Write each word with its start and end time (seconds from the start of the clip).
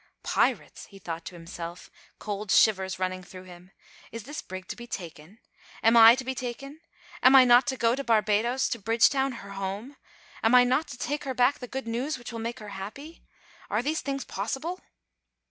"Pirates!" 0.23 0.87
he 0.87 0.97
thought 0.97 1.25
to 1.25 1.35
himself, 1.35 1.91
cold 2.17 2.49
shivers 2.49 2.97
running 2.97 3.21
through 3.21 3.43
him, 3.43 3.69
"is 4.11 4.23
this 4.23 4.41
brig 4.41 4.67
to 4.69 4.75
be 4.75 4.87
taken? 4.87 5.37
Am 5.83 5.95
I 5.95 6.15
to 6.15 6.23
be 6.23 6.33
taken? 6.33 6.81
Am 7.21 7.35
I 7.35 7.45
not 7.45 7.67
to 7.67 7.77
go 7.77 7.93
to 7.93 8.03
Barbadoes, 8.03 8.67
to 8.69 8.79
Bridgetown, 8.79 9.31
her 9.33 9.51
home? 9.51 9.97
Am 10.41 10.55
I 10.55 10.63
not 10.63 10.87
to 10.87 10.97
take 10.97 11.23
her 11.25 11.35
back 11.35 11.59
the 11.59 11.67
good 11.67 11.85
news 11.85 12.17
which 12.17 12.31
will 12.31 12.39
make 12.39 12.57
her 12.57 12.69
happy? 12.69 13.21
Are 13.69 13.83
these 13.83 14.01
things 14.01 14.25
possible?" 14.25 14.79